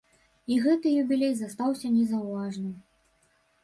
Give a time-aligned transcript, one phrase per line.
[0.55, 2.77] І гэты юбілей застаўся незаўважаным.